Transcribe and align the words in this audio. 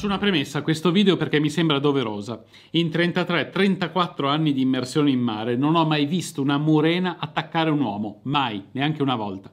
Faccio 0.00 0.14
una 0.14 0.24
premessa 0.24 0.60
a 0.60 0.62
questo 0.62 0.92
video 0.92 1.18
perché 1.18 1.40
mi 1.40 1.50
sembra 1.50 1.78
doverosa. 1.78 2.42
In 2.70 2.86
33-34 2.86 4.28
anni 4.28 4.54
di 4.54 4.62
immersione 4.62 5.10
in 5.10 5.20
mare 5.20 5.56
non 5.56 5.74
ho 5.74 5.84
mai 5.84 6.06
visto 6.06 6.40
una 6.40 6.56
murena 6.56 7.18
attaccare 7.20 7.68
un 7.68 7.82
uomo, 7.82 8.20
mai, 8.22 8.64
neanche 8.72 9.02
una 9.02 9.14
volta. 9.14 9.52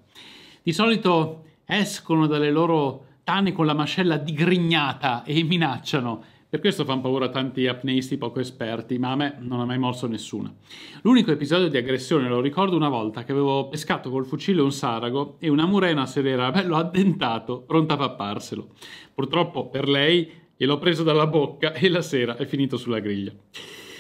Di 0.64 0.72
solito 0.72 1.48
escono 1.66 2.28
dalle 2.28 2.50
loro 2.50 3.08
tane 3.26 3.52
con 3.52 3.66
la 3.66 3.74
mascella 3.74 4.16
digrignata 4.16 5.26
e 5.26 5.44
minacciano. 5.44 6.24
Per 6.50 6.62
questo 6.62 6.86
fanno 6.86 7.02
paura 7.02 7.28
tanti 7.28 7.68
apneisti 7.68 8.16
poco 8.16 8.40
esperti, 8.40 8.98
ma 8.98 9.12
a 9.12 9.16
me 9.18 9.36
non 9.40 9.60
ha 9.60 9.66
mai 9.66 9.78
morso 9.78 10.08
nessuno. 10.08 10.60
L'unico 11.02 11.30
episodio 11.30 11.68
di 11.68 11.76
aggressione 11.76 12.30
lo 12.30 12.40
ricordo 12.40 12.78
una 12.78 12.88
volta 12.88 13.26
che 13.26 13.34
avevo 13.34 13.68
pescato 13.68 14.10
col 14.10 14.26
fucile 14.26 14.62
un 14.62 14.72
sarago 14.72 15.36
e 15.40 15.50
una 15.50 15.66
murena 15.66 16.06
se 16.06 16.22
l'era 16.22 16.50
bello 16.50 16.78
addentato, 16.78 17.64
pronta 17.64 17.96
a 17.96 17.98
papparselo. 17.98 18.70
Purtroppo 19.14 19.68
per 19.68 19.90
lei 19.90 20.32
gliel'ho 20.56 20.78
preso 20.78 21.04
dalla 21.04 21.28
bocca 21.28 21.74
e 21.74 21.90
la 21.90 22.02
sera 22.02 22.38
è 22.38 22.46
finito 22.46 22.78
sulla 22.78 23.00
griglia. 23.00 23.34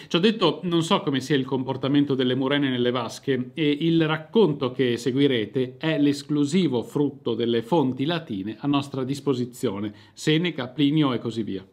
Ci 0.08 0.16
ho 0.16 0.20
detto, 0.20 0.62
non 0.64 0.84
so 0.84 1.02
come 1.02 1.20
sia 1.20 1.36
il 1.36 1.44
comportamento 1.44 2.16
delle 2.16 2.34
murene 2.34 2.70
nelle 2.70 2.92
vasche 2.92 3.52
e 3.56 3.78
il 3.82 4.08
racconto 4.08 4.72
che 4.72 4.96
seguirete 4.96 5.76
è 5.78 6.00
l'esclusivo 6.00 6.82
frutto 6.82 7.34
delle 7.36 7.62
fonti 7.62 8.06
latine 8.06 8.56
a 8.58 8.68
nostra 8.68 9.04
disposizione, 9.04 9.94
Seneca, 10.14 10.70
Plinio 10.70 11.12
e 11.12 11.20
così 11.20 11.44
via. 11.44 11.68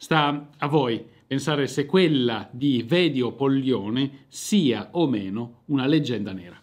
Sta 0.00 0.50
a 0.56 0.66
voi 0.68 1.04
pensare 1.26 1.66
se 1.66 1.84
quella 1.84 2.48
di 2.52 2.84
Vedio 2.86 3.32
Poglione 3.32 4.26
sia 4.28 4.90
o 4.92 5.08
meno 5.08 5.62
una 5.66 5.86
leggenda 5.86 6.32
nera. 6.32 6.62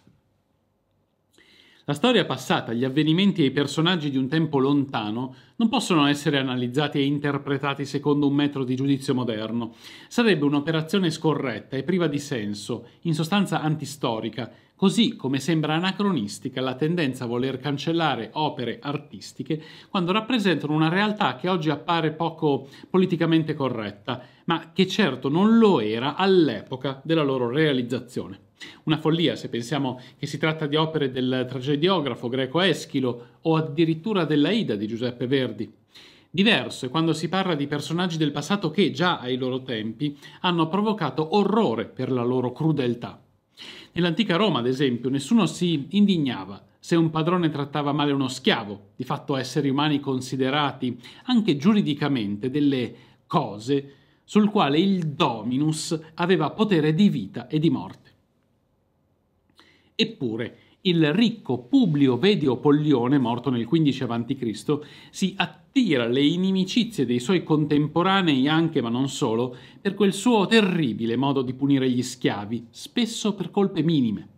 La 1.88 1.94
storia 1.94 2.24
passata, 2.24 2.72
gli 2.72 2.82
avvenimenti 2.82 3.42
e 3.42 3.46
i 3.46 3.50
personaggi 3.52 4.10
di 4.10 4.16
un 4.16 4.26
tempo 4.26 4.58
lontano 4.58 5.36
non 5.54 5.68
possono 5.68 6.06
essere 6.06 6.36
analizzati 6.36 6.98
e 6.98 7.04
interpretati 7.04 7.84
secondo 7.84 8.26
un 8.26 8.34
metro 8.34 8.64
di 8.64 8.74
giudizio 8.74 9.14
moderno. 9.14 9.72
Sarebbe 10.08 10.44
un'operazione 10.46 11.12
scorretta 11.12 11.76
e 11.76 11.84
priva 11.84 12.08
di 12.08 12.18
senso, 12.18 12.88
in 13.02 13.14
sostanza 13.14 13.60
antistorica, 13.60 14.50
così 14.74 15.14
come 15.14 15.38
sembra 15.38 15.74
anacronistica 15.74 16.60
la 16.60 16.74
tendenza 16.74 17.22
a 17.22 17.28
voler 17.28 17.60
cancellare 17.60 18.30
opere 18.32 18.80
artistiche 18.82 19.62
quando 19.88 20.10
rappresentano 20.10 20.74
una 20.74 20.88
realtà 20.88 21.36
che 21.36 21.48
oggi 21.48 21.70
appare 21.70 22.10
poco 22.10 22.66
politicamente 22.90 23.54
corretta, 23.54 24.20
ma 24.46 24.72
che 24.72 24.88
certo 24.88 25.28
non 25.28 25.56
lo 25.56 25.78
era 25.78 26.16
all'epoca 26.16 27.00
della 27.04 27.22
loro 27.22 27.48
realizzazione. 27.48 28.45
Una 28.84 28.98
follia 28.98 29.36
se 29.36 29.48
pensiamo 29.48 30.00
che 30.18 30.26
si 30.26 30.38
tratta 30.38 30.66
di 30.66 30.76
opere 30.76 31.10
del 31.10 31.46
tragediografo 31.48 32.28
greco 32.28 32.60
Eschilo 32.60 33.38
o 33.42 33.56
addirittura 33.56 34.24
della 34.24 34.50
Ida 34.50 34.76
di 34.76 34.86
Giuseppe 34.86 35.26
Verdi. 35.26 35.70
Diverso 36.30 36.86
è 36.86 36.88
quando 36.88 37.12
si 37.12 37.28
parla 37.28 37.54
di 37.54 37.66
personaggi 37.66 38.16
del 38.16 38.32
passato 38.32 38.70
che, 38.70 38.90
già 38.90 39.18
ai 39.18 39.36
loro 39.36 39.62
tempi, 39.62 40.18
hanno 40.40 40.68
provocato 40.68 41.36
orrore 41.36 41.86
per 41.86 42.10
la 42.10 42.22
loro 42.22 42.52
crudeltà. 42.52 43.22
Nell'antica 43.92 44.36
Roma, 44.36 44.58
ad 44.58 44.66
esempio, 44.66 45.08
nessuno 45.08 45.46
si 45.46 45.86
indignava 45.90 46.62
se 46.78 46.94
un 46.94 47.10
padrone 47.10 47.48
trattava 47.48 47.92
male 47.92 48.12
uno 48.12 48.28
schiavo, 48.28 48.90
di 48.96 49.04
fatto 49.04 49.36
esseri 49.36 49.70
umani 49.70 49.98
considerati 49.98 51.00
anche 51.24 51.56
giuridicamente 51.56 52.50
delle 52.50 52.94
cose 53.26 53.94
sul 54.22 54.50
quale 54.50 54.78
il 54.78 55.06
dominus 55.08 55.98
aveva 56.14 56.50
potere 56.50 56.94
di 56.94 57.08
vita 57.08 57.46
e 57.48 57.58
di 57.58 57.70
morte. 57.70 58.05
Eppure, 59.98 60.58
il 60.82 61.10
ricco 61.14 61.58
Publio 61.58 62.18
Vedio 62.18 62.58
Pollione, 62.58 63.16
morto 63.16 63.48
nel 63.48 63.64
15 63.64 64.02
a.C., 64.02 64.78
si 65.08 65.32
attira 65.38 66.06
le 66.06 66.20
inimicizie 66.20 67.06
dei 67.06 67.18
suoi 67.18 67.42
contemporanei 67.42 68.46
anche, 68.46 68.82
ma 68.82 68.90
non 68.90 69.08
solo, 69.08 69.56
per 69.80 69.94
quel 69.94 70.12
suo 70.12 70.46
terribile 70.46 71.16
modo 71.16 71.40
di 71.40 71.54
punire 71.54 71.88
gli 71.88 72.02
schiavi, 72.02 72.66
spesso 72.68 73.34
per 73.34 73.50
colpe 73.50 73.82
minime. 73.82 74.28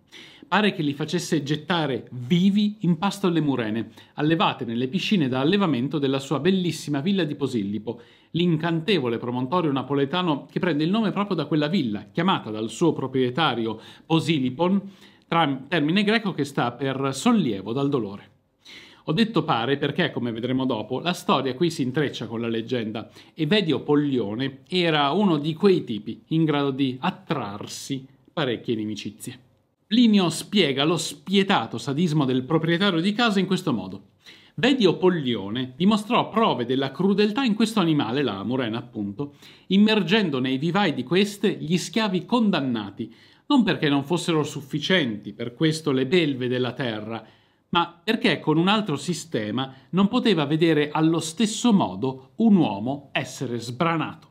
Pare 0.47 0.73
che 0.73 0.83
li 0.83 0.95
facesse 0.95 1.43
gettare 1.43 2.09
vivi 2.13 2.77
in 2.81 2.97
pasto 2.97 3.27
alle 3.27 3.41
murene, 3.41 3.91
allevate 4.15 4.65
nelle 4.65 4.87
piscine 4.87 5.29
da 5.29 5.41
allevamento 5.41 5.99
della 5.99 6.21
sua 6.21 6.39
bellissima 6.39 7.01
villa 7.01 7.25
di 7.25 7.35
Posillipo, 7.35 8.01
l'incantevole 8.31 9.19
promontorio 9.19 9.73
napoletano 9.73 10.47
che 10.51 10.61
prende 10.61 10.85
il 10.85 10.91
nome 10.91 11.11
proprio 11.11 11.37
da 11.37 11.47
quella 11.47 11.67
villa, 11.67 12.07
chiamata 12.13 12.51
dal 12.51 12.71
suo 12.71 12.93
proprietario 12.93 13.81
Posilipon, 14.07 14.81
termine 15.28 16.03
greco 16.03 16.33
che 16.33 16.44
sta 16.44 16.72
per 16.72 17.11
sollievo 17.12 17.72
dal 17.72 17.89
dolore. 17.89 18.31
Ho 19.05 19.12
detto 19.12 19.43
pare 19.43 19.78
perché, 19.78 20.11
come 20.11 20.33
vedremo 20.33 20.66
dopo, 20.66 21.00
la 21.00 21.15
storia 21.15 21.55
qui 21.55 21.71
si 21.71 21.83
intreccia 21.83 22.27
con 22.27 22.41
la 22.41 22.49
leggenda 22.49 23.09
e 23.33 23.47
Vedio 23.47 23.81
Poglione 23.81 24.61
era 24.69 25.11
uno 25.12 25.39
di 25.39 25.55
quei 25.55 25.83
tipi 25.84 26.25
in 26.28 26.44
grado 26.44 26.71
di 26.71 26.99
attrarsi 27.00 28.06
parecchie 28.33 28.75
inimicizie. 28.75 29.39
Plinio 29.87 30.28
spiega 30.28 30.84
lo 30.84 30.99
spietato 30.99 31.78
sadismo 31.78 32.27
del 32.27 32.45
proprietario 32.45 33.00
di 33.00 33.12
casa 33.12 33.41
in 33.41 33.47
questo 33.47 33.72
modo. 33.72 34.09
Vedio 34.56 34.99
Poglione 34.99 35.72
dimostrò 35.77 36.28
prove 36.28 36.66
della 36.66 36.91
crudeltà 36.91 37.45
in 37.45 37.55
questo 37.55 37.81
animale, 37.81 38.22
la 38.22 38.43
murena 38.43 38.77
appunto, 38.77 39.37
immergendo 39.69 40.41
nei 40.41 40.59
vivai 40.59 40.93
di 40.93 41.05
queste 41.05 41.56
gli 41.59 41.78
schiavi 41.78 42.27
condannati, 42.27 43.15
non 43.48 43.62
perché 43.62 43.88
non 43.88 44.04
fossero 44.04 44.42
sufficienti 44.42 45.32
per 45.32 45.54
questo 45.54 45.91
le 45.91 46.06
belve 46.06 46.48
della 46.48 46.72
terra, 46.72 47.25
ma 47.70 48.00
perché 48.03 48.41
con 48.41 48.56
un 48.56 48.69
altro 48.69 48.97
sistema 48.97 49.75
non 49.91 50.09
poteva 50.09 50.47
vedere 50.47 50.91
allo 50.91 51.20
stesso 51.20 51.72
modo 51.72 52.32
un 52.36 52.56
uomo 52.56 53.09
essere 53.12 53.59
sbranato. 53.59 54.28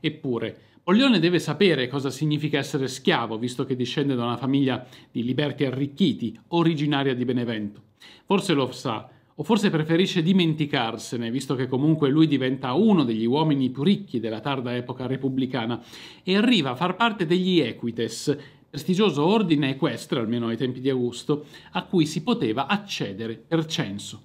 Eppure, 0.00 0.60
Poglione 0.82 1.18
deve 1.18 1.38
sapere 1.38 1.88
cosa 1.88 2.10
significa 2.10 2.58
essere 2.58 2.86
schiavo, 2.86 3.38
visto 3.38 3.64
che 3.64 3.74
discende 3.74 4.14
da 4.14 4.24
una 4.24 4.36
famiglia 4.36 4.86
di 5.10 5.24
liberti 5.24 5.64
arricchiti, 5.64 6.38
originaria 6.48 7.14
di 7.14 7.24
Benevento. 7.24 7.82
Forse 8.24 8.52
lo 8.52 8.70
sa, 8.70 9.08
o 9.38 9.42
forse 9.42 9.68
preferisce 9.68 10.22
dimenticarsene, 10.22 11.30
visto 11.30 11.54
che 11.54 11.66
comunque 11.66 12.08
lui 12.08 12.26
diventa 12.26 12.72
uno 12.72 13.04
degli 13.04 13.26
uomini 13.26 13.68
più 13.68 13.82
ricchi 13.82 14.18
della 14.18 14.40
tarda 14.40 14.74
epoca 14.74 15.06
repubblicana 15.06 15.82
e 16.22 16.36
arriva 16.36 16.70
a 16.70 16.74
far 16.74 16.96
parte 16.96 17.26
degli 17.26 17.60
Equites, 17.60 18.36
prestigioso 18.70 19.26
ordine 19.26 19.70
equestre, 19.70 20.20
almeno 20.20 20.48
ai 20.48 20.56
tempi 20.56 20.80
di 20.80 20.88
Augusto, 20.88 21.46
a 21.72 21.84
cui 21.84 22.06
si 22.06 22.22
poteva 22.22 22.66
accedere 22.66 23.36
per 23.36 23.66
censo. 23.66 24.22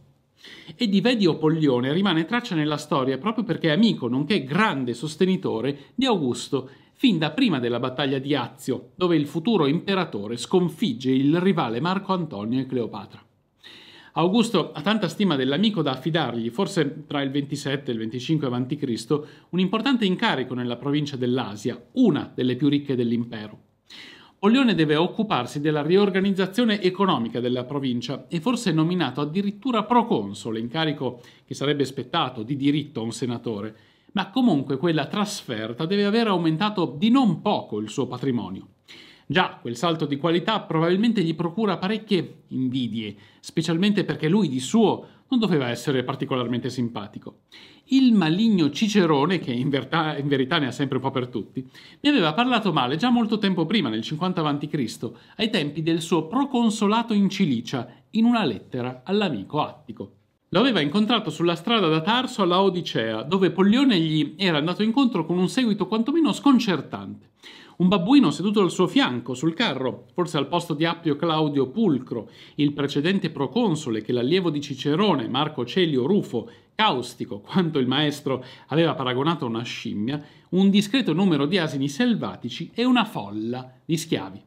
E 0.75 0.87
di 0.87 1.01
Vedio 1.01 1.37
Poglione 1.37 1.91
rimane 1.91 2.25
traccia 2.25 2.55
nella 2.55 2.77
storia 2.77 3.17
proprio 3.17 3.43
perché 3.43 3.67
è 3.67 3.73
amico, 3.73 4.07
nonché 4.07 4.43
grande 4.45 4.93
sostenitore 4.93 5.91
di 5.93 6.05
Augusto, 6.05 6.69
fin 6.93 7.17
da 7.17 7.31
prima 7.31 7.59
della 7.59 7.79
battaglia 7.79 8.17
di 8.17 8.33
Azio, 8.33 8.91
dove 8.95 9.17
il 9.17 9.27
futuro 9.27 9.67
imperatore 9.67 10.37
sconfigge 10.37 11.11
il 11.11 11.39
rivale 11.41 11.81
Marco 11.81 12.13
Antonio 12.13 12.61
e 12.61 12.65
Cleopatra. 12.65 13.25
Augusto 14.13 14.73
ha 14.73 14.81
tanta 14.81 15.07
stima 15.07 15.37
dell'amico 15.37 15.81
da 15.81 15.91
affidargli, 15.91 16.49
forse 16.49 17.05
tra 17.07 17.21
il 17.21 17.31
27 17.31 17.89
e 17.89 17.93
il 17.93 17.99
25 17.99 18.47
a.C., 18.47 19.21
un 19.49 19.59
importante 19.59 20.03
incarico 20.03 20.53
nella 20.53 20.75
provincia 20.75 21.15
dell'Asia, 21.15 21.81
una 21.93 22.29
delle 22.33 22.57
più 22.57 22.67
ricche 22.67 22.95
dell'impero. 22.95 23.69
Pollione 24.37 24.75
deve 24.75 24.97
occuparsi 24.97 25.61
della 25.61 25.81
riorganizzazione 25.81 26.81
economica 26.81 27.39
della 27.39 27.63
provincia 27.63 28.25
e 28.27 28.41
forse 28.41 28.71
è 28.71 28.73
nominato 28.73 29.21
addirittura 29.21 29.83
proconsole, 29.83 30.59
incarico 30.59 31.21
che 31.45 31.53
sarebbe 31.53 31.85
spettato 31.85 32.43
di 32.43 32.57
diritto 32.57 32.99
a 32.99 33.03
un 33.03 33.13
senatore, 33.13 33.75
ma 34.13 34.29
comunque 34.29 34.75
quella 34.75 35.05
trasferta 35.05 35.85
deve 35.85 36.03
aver 36.03 36.27
aumentato 36.27 36.95
di 36.97 37.09
non 37.09 37.41
poco 37.41 37.79
il 37.79 37.89
suo 37.89 38.07
patrimonio. 38.07 38.67
Già, 39.31 39.59
quel 39.61 39.77
salto 39.77 40.05
di 40.05 40.17
qualità 40.17 40.59
probabilmente 40.59 41.23
gli 41.23 41.35
procura 41.35 41.77
parecchie 41.77 42.43
invidie, 42.49 43.15
specialmente 43.39 44.03
perché 44.03 44.27
lui 44.27 44.49
di 44.49 44.59
suo 44.59 45.07
non 45.29 45.39
doveva 45.39 45.69
essere 45.69 46.03
particolarmente 46.03 46.69
simpatico. 46.69 47.43
Il 47.85 48.11
maligno 48.11 48.69
Cicerone, 48.71 49.39
che 49.39 49.53
in, 49.53 49.69
verità, 49.69 50.17
in 50.17 50.27
verità 50.27 50.57
ne 50.57 50.67
ha 50.67 50.71
sempre 50.71 50.97
un 50.97 51.03
po' 51.03 51.11
per 51.11 51.29
tutti, 51.29 51.65
mi 52.01 52.09
aveva 52.09 52.33
parlato 52.33 52.73
male 52.73 52.97
già 52.97 53.09
molto 53.09 53.37
tempo 53.37 53.65
prima, 53.65 53.87
nel 53.87 54.01
50 54.01 54.45
a.C., 54.45 55.11
ai 55.37 55.49
tempi 55.49 55.81
del 55.81 56.01
suo 56.01 56.27
proconsolato 56.27 57.13
in 57.13 57.29
Cilicia, 57.29 57.87
in 58.09 58.25
una 58.25 58.43
lettera 58.43 59.03
all'amico 59.05 59.61
Attico. 59.61 60.15
Lo 60.49 60.59
aveva 60.59 60.81
incontrato 60.81 61.29
sulla 61.29 61.55
strada 61.55 61.87
da 61.87 62.01
Tarso 62.01 62.41
alla 62.41 62.61
Odicea, 62.61 63.21
dove 63.21 63.51
Pollione 63.51 63.97
gli 63.97 64.35
era 64.35 64.57
andato 64.57 64.83
incontro 64.83 65.25
con 65.25 65.37
un 65.37 65.47
seguito 65.47 65.87
quantomeno 65.87 66.33
sconcertante. 66.33 67.29
Un 67.81 67.87
babbuino 67.87 68.29
seduto 68.29 68.61
al 68.61 68.69
suo 68.69 68.85
fianco, 68.85 69.33
sul 69.33 69.55
carro, 69.55 70.05
forse 70.13 70.37
al 70.37 70.47
posto 70.47 70.75
di 70.75 70.85
Appio 70.85 71.15
Claudio 71.15 71.65
Pulcro, 71.69 72.29
il 72.57 72.73
precedente 72.73 73.31
proconsole 73.31 74.03
che 74.03 74.11
l'allievo 74.11 74.51
di 74.51 74.61
Cicerone, 74.61 75.27
Marco 75.27 75.65
Celio 75.65 76.05
Rufo, 76.05 76.47
caustico 76.75 77.39
quanto 77.39 77.79
il 77.79 77.87
maestro 77.87 78.45
aveva 78.67 78.93
paragonato 78.93 79.45
a 79.45 79.47
una 79.47 79.63
scimmia, 79.63 80.23
un 80.49 80.69
discreto 80.69 81.13
numero 81.13 81.47
di 81.47 81.57
asini 81.57 81.89
selvatici 81.89 82.69
e 82.71 82.85
una 82.85 83.03
folla 83.03 83.73
di 83.83 83.97
schiavi. 83.97 84.39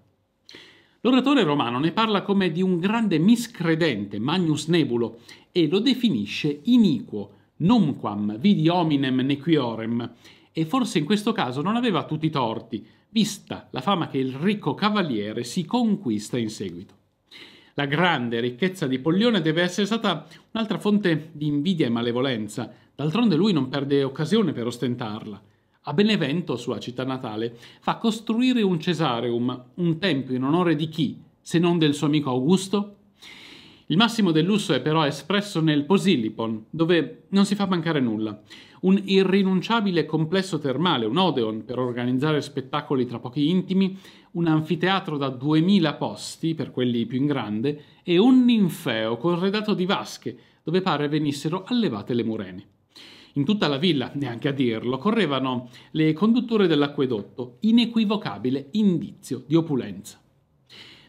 L'oratore 1.01 1.43
romano 1.43 1.81
ne 1.81 1.91
parla 1.91 2.23
come 2.23 2.53
di 2.53 2.63
un 2.63 2.79
grande 2.79 3.19
miscredente, 3.19 4.21
Magnus 4.21 4.69
Nebulo, 4.69 5.19
e 5.51 5.67
lo 5.67 5.81
definisce 5.81 6.61
iniquo, 6.63 7.31
numquam 7.57 8.39
vidi 8.39 8.69
hominem 8.69 9.19
nequiorem, 9.23 10.13
e 10.57 10.65
forse 10.65 10.99
in 10.99 11.05
questo 11.05 11.33
caso 11.33 11.63
non 11.63 11.75
aveva 11.75 12.05
tutti 12.05 12.27
i 12.27 12.31
torti, 12.31 12.87
vista 13.09 13.67
la 13.73 13.81
fama 13.81 14.07
che 14.07 14.19
il 14.19 14.33
ricco 14.35 14.75
cavaliere 14.75 15.43
si 15.43 15.65
conquista 15.65 16.39
in 16.39 16.49
seguito. 16.49 16.95
La 17.75 17.87
grande 17.87 18.39
ricchezza 18.39 18.87
di 18.87 19.01
Pollione 19.01 19.41
deve 19.41 19.63
essere 19.63 19.85
stata 19.85 20.25
un'altra 20.53 20.79
fonte 20.79 21.31
di 21.33 21.49
invidia 21.49 21.87
e 21.87 21.91
malevolenza, 21.91 22.73
d'altronde 22.95 23.35
lui 23.35 23.53
non 23.53 23.69
perde 23.69 24.05
occasione 24.05 24.53
per 24.53 24.67
ostentarla. 24.67 25.43
A 25.87 25.93
Benevento, 25.93 26.57
sua 26.57 26.79
città 26.79 27.03
natale, 27.03 27.57
fa 27.81 27.97
costruire 27.97 28.63
un 28.63 28.79
Cesareum, 28.79 29.65
un 29.75 29.99
tempio 29.99 30.37
in 30.37 30.45
onore 30.45 30.77
di 30.77 30.89
chi, 30.89 31.21
se 31.41 31.59
non 31.59 31.79
del 31.79 31.95
suo 31.95 32.07
amico 32.07 32.31
Augusto? 32.31 32.97
Il 33.89 33.99
massimo 33.99 34.31
del 34.31 34.47
lusso 34.47 34.73
è 34.73 34.81
però 34.81 35.05
espresso 35.05 35.61
nel 35.61 35.85
Posilipon, 35.85 36.69
dove 36.71 37.25
non 37.29 37.45
si 37.45 37.55
fa 37.55 37.67
mancare 37.67 38.01
nulla. 38.01 38.41
Un 38.81 38.99
irrinunciabile 39.05 40.07
complesso 40.07 40.59
termale, 40.59 41.05
un 41.05 41.19
Odeon 41.19 41.67
per 41.67 41.79
organizzare 41.79 42.41
spettacoli 42.41 43.05
tra 43.05 43.19
pochi 43.19 43.51
intimi, 43.51 43.99
un 44.33 44.47
anfiteatro 44.47 45.19
da 45.19 45.29
2000 45.29 45.95
posti, 45.97 46.55
per 46.55 46.71
quelli 46.71 47.05
più 47.05 47.19
in 47.19 47.27
grande, 47.27 47.83
e 48.03 48.17
un 48.17 48.47
ninfeo 48.47 49.19
corredato 49.19 49.75
di 49.75 49.85
vasche, 49.85 50.35
dove 50.63 50.81
pare 50.81 51.09
venissero 51.09 51.65
allevate 51.67 52.15
le 52.15 52.25
murene. 52.25 52.67
In 53.35 53.45
tutta 53.45 53.69
la 53.69 53.77
villa, 53.77 54.11
neanche 54.15 54.49
a 54.49 54.53
dirlo, 54.53 54.97
correvano 54.97 55.69
le 55.91 56.15
condutture 56.15 56.67
dell'acquedotto, 56.67 57.59
inequivocabile 57.61 58.69
indizio 58.71 59.43
di 59.47 59.57
opulenza. 59.57 60.24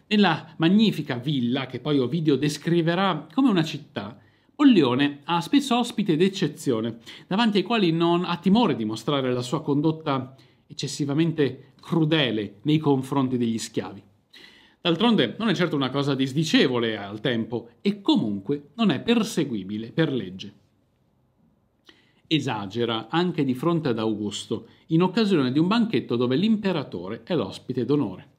Nella 0.08 0.54
magnifica 0.58 1.18
villa, 1.18 1.66
che 1.66 1.80
poi 1.80 1.98
Ovidio 1.98 2.36
descriverà 2.36 3.28
come 3.34 3.50
una 3.50 3.64
città, 3.64 4.20
Pollione 4.54 5.22
ha 5.24 5.42
spesso 5.42 5.80
ospiti 5.80 6.16
d'eccezione, 6.16 7.00
davanti 7.28 7.58
ai 7.58 7.64
quali 7.64 7.92
non 7.92 8.24
ha 8.24 8.38
timore 8.38 8.76
di 8.76 8.86
mostrare 8.86 9.34
la 9.34 9.42
sua 9.42 9.64
condotta 9.64 10.36
eccessivamente 10.68 11.74
crudele 11.82 12.60
nei 12.62 12.78
confronti 12.78 13.38
degli 13.38 13.58
schiavi. 13.58 14.04
D'altronde 14.80 15.36
non 15.40 15.50
è 15.50 15.56
certo 15.56 15.76
una 15.76 15.90
cosa 15.90 16.14
disdicevole 16.14 16.96
al 16.96 17.20
tempo 17.20 17.70
e 17.82 18.02
comunque 18.02 18.70
non 18.76 18.92
è 18.92 19.02
perseguibile 19.02 19.92
per 19.92 20.14
legge. 20.14 20.54
Esagera 22.28 23.08
anche 23.10 23.44
di 23.44 23.56
fronte 23.56 23.90
ad 23.90 23.98
Augusto, 23.98 24.68
in 24.88 25.02
occasione 25.02 25.52
di 25.52 25.58
un 25.58 25.68
banchetto 25.68 26.16
dove 26.16 26.36
l'imperatore 26.36 27.24
è 27.24 27.34
l'ospite 27.34 27.86
d'onore. 27.86 28.34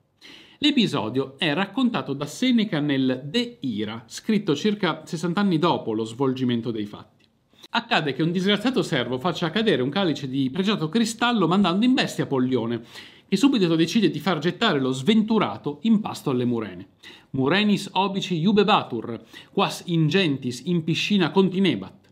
L'episodio 0.59 1.35
è 1.37 1.53
raccontato 1.53 2.15
da 2.15 2.25
Seneca 2.25 2.81
nel 2.81 3.21
De 3.25 3.59
Ira, 3.61 4.05
scritto 4.07 4.57
circa 4.57 5.03
60 5.05 5.39
anni 5.39 5.59
dopo 5.59 5.93
lo 5.93 6.05
svolgimento 6.05 6.71
dei 6.71 6.87
fatti. 6.87 7.27
Accade 7.71 8.15
che 8.15 8.23
un 8.23 8.33
disgraziato 8.33 8.83
servo 8.83 9.19
faccia 9.19 9.51
cadere 9.51 9.83
un 9.83 9.91
calice 9.91 10.31
di 10.31 10.49
pregiato 10.49 10.89
cristallo 10.89 11.47
mandando 11.47 11.85
in 11.85 11.93
bestia 11.93 12.25
Pollione, 12.25 12.83
che 13.29 13.37
subito 13.37 13.77
decide 13.77 14.09
di 14.09 14.19
far 14.19 14.39
gettare 14.39 14.81
lo 14.81 14.93
sventurato 14.93 15.81
in 15.83 16.01
pasto 16.01 16.31
alle 16.31 16.47
murene. 16.47 16.89
Murenis 17.33 17.91
obici 17.93 18.39
iubebatur, 18.39 19.21
quas 19.53 19.83
ingentis 19.87 20.63
in 20.65 20.85
piscina 20.85 21.31
continebat. 21.33 22.06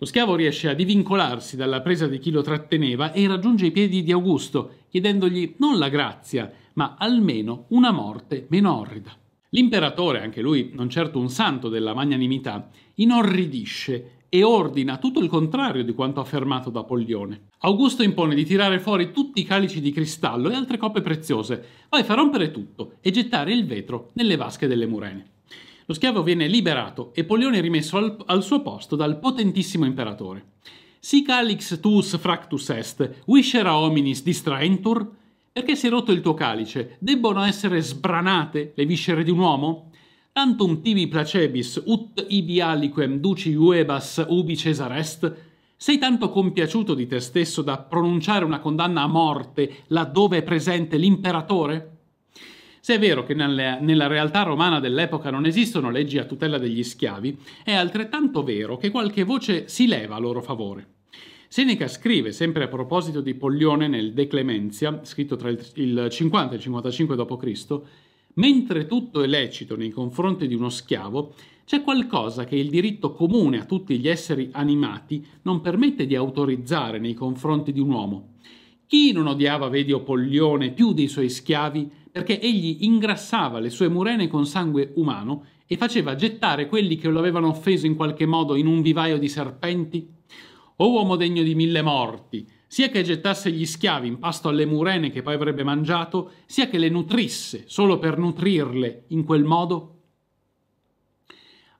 Lo 0.00 0.06
schiavo 0.06 0.34
riesce 0.34 0.70
a 0.70 0.74
divincolarsi 0.74 1.56
dalla 1.56 1.82
presa 1.82 2.06
di 2.06 2.18
chi 2.18 2.30
lo 2.30 2.40
tratteneva 2.40 3.12
e 3.12 3.28
raggiunge 3.28 3.66
i 3.66 3.70
piedi 3.70 4.02
di 4.02 4.12
Augusto, 4.12 4.76
chiedendogli 4.88 5.56
non 5.58 5.76
la 5.76 5.90
grazia, 5.90 6.50
ma 6.72 6.96
almeno 6.98 7.66
una 7.68 7.90
morte 7.90 8.46
meno 8.48 8.78
orrida. 8.78 9.14
L'imperatore, 9.50 10.22
anche 10.22 10.40
lui 10.40 10.70
non 10.72 10.88
certo 10.88 11.18
un 11.18 11.28
santo 11.28 11.68
della 11.68 11.92
magnanimità, 11.92 12.70
inorridisce 12.94 14.22
e 14.30 14.42
ordina 14.42 14.96
tutto 14.96 15.20
il 15.20 15.28
contrario 15.28 15.84
di 15.84 15.92
quanto 15.92 16.20
affermato 16.20 16.70
da 16.70 16.82
Pollione. 16.82 17.48
Augusto 17.58 18.02
impone 18.02 18.34
di 18.34 18.46
tirare 18.46 18.80
fuori 18.80 19.12
tutti 19.12 19.40
i 19.40 19.44
calici 19.44 19.82
di 19.82 19.92
cristallo 19.92 20.48
e 20.48 20.54
altre 20.54 20.78
coppe 20.78 21.02
preziose, 21.02 21.62
poi 21.90 22.04
fa 22.04 22.14
rompere 22.14 22.50
tutto 22.50 22.94
e 23.02 23.10
gettare 23.10 23.52
il 23.52 23.66
vetro 23.66 24.12
nelle 24.14 24.36
vasche 24.36 24.66
delle 24.66 24.86
murene. 24.86 25.39
Lo 25.90 25.96
schiavo 25.96 26.22
viene 26.22 26.46
liberato 26.46 27.10
e 27.14 27.24
Pollione 27.24 27.60
rimesso 27.60 27.96
al, 27.96 28.16
al 28.26 28.44
suo 28.44 28.62
posto 28.62 28.94
dal 28.94 29.18
potentissimo 29.18 29.84
imperatore. 29.84 30.52
Si 31.00 31.24
calix 31.24 31.80
tuus 31.80 32.16
fractus 32.16 32.68
est, 32.68 33.24
viscera 33.26 33.76
hominis 33.76 34.22
distraentur? 34.22 35.04
Perché 35.50 35.74
si 35.74 35.88
è 35.88 35.90
rotto 35.90 36.12
il 36.12 36.20
tuo 36.20 36.34
calice? 36.34 36.94
Debbono 37.00 37.42
essere 37.42 37.80
sbranate 37.80 38.72
le 38.76 38.86
viscere 38.86 39.24
di 39.24 39.32
un 39.32 39.40
uomo? 39.40 39.90
Tantum 40.30 40.80
tibi 40.80 41.08
placebis 41.08 41.82
ut 41.86 42.24
ibi 42.28 42.60
aliquem 42.60 43.18
duci 43.18 43.52
uebas 43.54 44.24
ubi 44.28 44.56
cesarest? 44.56 45.34
Sei 45.74 45.98
tanto 45.98 46.30
compiaciuto 46.30 46.94
di 46.94 47.08
te 47.08 47.18
stesso 47.18 47.62
da 47.62 47.78
pronunciare 47.78 48.44
una 48.44 48.60
condanna 48.60 49.02
a 49.02 49.08
morte 49.08 49.78
laddove 49.88 50.36
è 50.36 50.42
presente 50.44 50.96
l'imperatore? 50.96 51.99
Se 52.82 52.94
è 52.94 52.98
vero 52.98 53.24
che 53.24 53.34
nelle, 53.34 53.78
nella 53.80 54.06
realtà 54.06 54.42
romana 54.42 54.80
dell'epoca 54.80 55.30
non 55.30 55.44
esistono 55.44 55.90
leggi 55.90 56.16
a 56.16 56.24
tutela 56.24 56.56
degli 56.56 56.82
schiavi, 56.82 57.36
è 57.62 57.74
altrettanto 57.74 58.42
vero 58.42 58.78
che 58.78 58.90
qualche 58.90 59.22
voce 59.22 59.68
si 59.68 59.86
leva 59.86 60.16
a 60.16 60.18
loro 60.18 60.40
favore. 60.40 60.86
Seneca 61.46 61.88
scrive, 61.88 62.32
sempre 62.32 62.64
a 62.64 62.68
proposito 62.68 63.20
di 63.20 63.34
Pollione 63.34 63.86
nel 63.86 64.14
De 64.14 64.26
Clemenzia, 64.28 65.00
scritto 65.02 65.36
tra 65.36 65.50
il 65.50 66.06
50 66.10 66.52
e 66.52 66.56
il 66.56 66.62
55 66.62 67.16
d.C., 67.16 67.80
mentre 68.34 68.86
tutto 68.86 69.22
è 69.22 69.26
lecito 69.26 69.76
nei 69.76 69.90
confronti 69.90 70.46
di 70.46 70.54
uno 70.54 70.70
schiavo, 70.70 71.34
c'è 71.66 71.82
qualcosa 71.82 72.44
che 72.44 72.56
il 72.56 72.70
diritto 72.70 73.12
comune 73.12 73.60
a 73.60 73.64
tutti 73.64 73.98
gli 73.98 74.08
esseri 74.08 74.48
animati 74.52 75.24
non 75.42 75.60
permette 75.60 76.06
di 76.06 76.16
autorizzare 76.16 76.98
nei 76.98 77.14
confronti 77.14 77.72
di 77.72 77.80
un 77.80 77.90
uomo. 77.90 78.28
Chi 78.86 79.12
non 79.12 79.26
odiava 79.26 79.68
Vedio 79.68 80.02
Pollione 80.02 80.72
più 80.72 80.92
dei 80.92 81.06
suoi 81.06 81.28
schiavi 81.28 81.90
perché 82.10 82.40
egli 82.40 82.78
ingrassava 82.80 83.60
le 83.60 83.70
sue 83.70 83.88
murene 83.88 84.26
con 84.26 84.46
sangue 84.46 84.92
umano 84.96 85.44
e 85.66 85.76
faceva 85.76 86.16
gettare 86.16 86.66
quelli 86.66 86.96
che 86.96 87.08
lo 87.08 87.18
avevano 87.18 87.48
offeso 87.48 87.86
in 87.86 87.94
qualche 87.94 88.26
modo 88.26 88.56
in 88.56 88.66
un 88.66 88.82
vivaio 88.82 89.18
di 89.18 89.28
serpenti? 89.28 90.08
O 90.76 90.90
uomo 90.90 91.16
degno 91.16 91.42
di 91.42 91.54
mille 91.54 91.82
morti, 91.82 92.46
sia 92.66 92.88
che 92.88 93.02
gettasse 93.02 93.52
gli 93.52 93.66
schiavi 93.66 94.08
in 94.08 94.18
pasto 94.18 94.48
alle 94.48 94.66
murene 94.66 95.10
che 95.10 95.22
poi 95.22 95.34
avrebbe 95.34 95.62
mangiato, 95.62 96.32
sia 96.46 96.68
che 96.68 96.78
le 96.78 96.88
nutrisse 96.88 97.64
solo 97.66 97.98
per 97.98 98.18
nutrirle 98.18 99.04
in 99.08 99.24
quel 99.24 99.44
modo? 99.44 99.96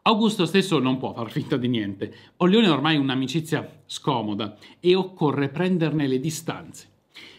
Augusto 0.03 0.47
stesso 0.47 0.79
non 0.79 0.99
può 0.99 1.13
far 1.13 1.31
finta 1.31 1.57
di 1.57 1.69
niente. 1.69 2.15
Pollione 2.37 2.67
è 2.67 2.71
ormai 2.71 2.97
un'amicizia 2.97 3.83
scomoda 3.87 4.57
e 4.81 4.95
occorre 4.95 5.49
prenderne 5.49 6.07
le 6.07 6.19
distanze. 6.19 6.89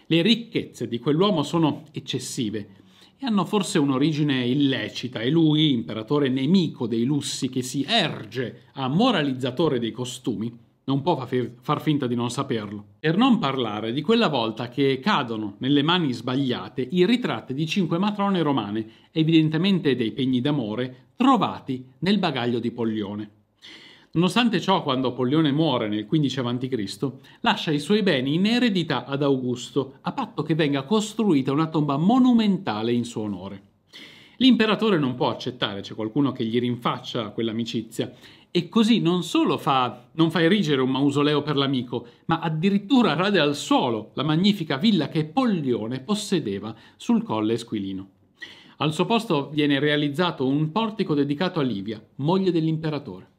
Le 0.06 0.22
ricchezze 0.22 0.88
di 0.88 1.00
quell'uomo 1.00 1.44
sono 1.44 1.86
eccessive 1.92 2.81
e 3.24 3.28
hanno 3.28 3.46
forse 3.46 3.78
un'origine 3.78 4.48
illecita 4.48 5.20
e 5.20 5.30
lui, 5.30 5.74
imperatore 5.74 6.28
nemico 6.28 6.88
dei 6.88 7.04
lussi 7.04 7.50
che 7.50 7.62
si 7.62 7.86
erge 7.88 8.64
a 8.74 8.88
moralizzatore 8.88 9.78
dei 9.78 9.92
costumi, 9.92 10.52
non 10.86 11.04
può 11.04 11.28
far 11.60 11.82
finta 11.84 12.08
di 12.08 12.16
non 12.16 12.32
saperlo. 12.32 12.84
Per 13.00 13.18
non 13.18 13.38
parlare 13.38 13.94
di 13.94 14.02
quella 14.02 14.28
volta 14.28 14.70
che 14.70 15.00
cadono 15.00 15.58
nelle 15.60 15.84
mani 15.84 16.12
sbagliate 16.14 16.82
i 16.82 17.06
ritratti 17.06 17.54
di 17.54 17.68
cinque 17.68 18.00
matrone 18.00 18.42
romane, 18.42 18.90
evidentemente 19.12 19.96
dei 19.96 20.14
pegni 20.14 20.42
d'amore, 20.42 21.10
trovati 21.16 21.86
nel 22.00 22.18
bagaglio 22.18 22.58
di 22.58 22.72
Pollione. 22.72 23.41
Nonostante 24.14 24.60
ciò, 24.60 24.84
quando 24.84 25.14
Pollione 25.14 25.54
muore 25.54 25.88
nel 25.88 26.06
15 26.06 26.40
a.C., 26.42 27.12
lascia 27.40 27.72
i 27.72 27.80
suoi 27.80 28.04
beni 28.04 28.34
in 28.34 28.46
eredità 28.46 29.06
ad 29.06 29.24
Augusto, 29.24 30.00
a 30.02 30.12
patto 30.12 30.44
che 30.44 30.54
venga 30.54 30.84
costruita 30.84 31.54
una 31.54 31.68
tomba 31.68 31.96
monumentale 31.96 32.92
in 32.92 33.06
suo 33.06 33.22
onore. 33.22 33.70
L'imperatore 34.36 34.98
non 34.98 35.16
può 35.16 35.30
accettare, 35.30 35.80
c'è 35.80 35.96
qualcuno 35.96 36.34
che 36.34 36.44
gli 36.44 36.60
rinfaccia 36.60 37.30
quell'amicizia, 37.30 38.12
e 38.52 38.68
così 38.68 39.00
non 39.00 39.24
solo 39.24 39.58
fa, 39.58 40.10
non 40.12 40.30
fa 40.30 40.42
erigere 40.42 40.82
un 40.82 40.90
mausoleo 40.90 41.42
per 41.42 41.56
l'amico, 41.56 42.06
ma 42.26 42.40
addirittura 42.40 43.14
rade 43.14 43.40
al 43.40 43.56
suolo 43.56 44.12
la 44.16 44.24
magnifica 44.24 44.76
villa 44.76 45.08
che 45.08 45.24
Pollione 45.24 46.02
possedeva 46.02 46.76
sul 46.98 47.24
colle 47.24 47.54
Esquilino. 47.54 48.10
Al 48.78 48.92
suo 48.92 49.06
posto 49.06 49.48
viene 49.54 49.80
realizzato 49.80 50.46
un 50.46 50.70
portico 50.74 51.14
dedicato 51.14 51.62
a 51.62 51.64
Livia, 51.64 52.04
moglie 52.16 52.52
dell'imperatore. 52.52 53.31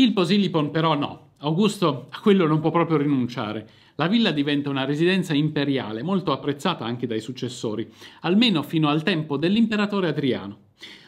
Il 0.00 0.12
Posilipon 0.12 0.70
però 0.70 0.94
no, 0.94 1.30
Augusto 1.38 2.06
a 2.10 2.20
quello 2.20 2.46
non 2.46 2.60
può 2.60 2.70
proprio 2.70 2.98
rinunciare. 2.98 3.68
La 3.96 4.06
villa 4.06 4.30
diventa 4.30 4.70
una 4.70 4.84
residenza 4.84 5.34
imperiale, 5.34 6.04
molto 6.04 6.30
apprezzata 6.30 6.84
anche 6.84 7.08
dai 7.08 7.20
successori, 7.20 7.90
almeno 8.20 8.62
fino 8.62 8.86
al 8.86 9.02
tempo 9.02 9.36
dell'imperatore 9.36 10.06
Adriano. 10.06 10.66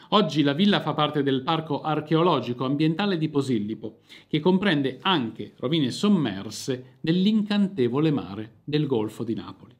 Oggi 0.09 0.43
la 0.43 0.51
villa 0.51 0.81
fa 0.81 0.93
parte 0.93 1.23
del 1.23 1.41
parco 1.41 1.79
archeologico 1.79 2.65
ambientale 2.65 3.17
di 3.17 3.29
Posillipo, 3.29 3.99
che 4.27 4.41
comprende 4.41 4.99
anche 5.03 5.53
rovine 5.55 5.89
sommerse 5.89 6.97
dell'incantevole 6.99 8.11
mare 8.11 8.55
del 8.65 8.87
Golfo 8.87 9.23
di 9.23 9.35
Napoli. 9.35 9.73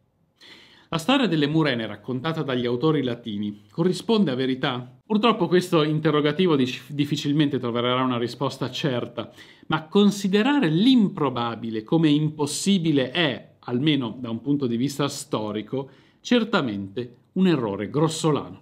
La 0.94 0.98
storia 0.98 1.26
delle 1.26 1.48
Murene 1.48 1.88
raccontata 1.88 2.44
dagli 2.44 2.66
autori 2.66 3.02
latini 3.02 3.62
corrisponde 3.72 4.30
a 4.30 4.36
verità? 4.36 4.94
Purtroppo 5.06 5.48
questo 5.48 5.84
interrogativo 5.84 6.58
difficilmente 6.58 7.60
troverà 7.60 8.04
una 8.04 8.18
risposta 8.18 8.70
certa, 8.70 9.32
ma 9.68 9.88
considerare 9.88 10.68
l'improbabile 10.68 11.84
come 11.84 12.10
impossibile 12.10 13.12
è, 13.12 13.54
almeno 13.60 14.18
da 14.20 14.32
un 14.32 14.42
punto 14.42 14.68
di 14.68 14.76
vista 14.76 15.08
storico, 15.08 15.90
certamente 16.20 17.16
un 17.36 17.48
errore 17.48 17.90
grossolano. 17.90 18.62